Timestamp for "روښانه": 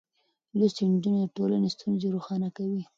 2.15-2.49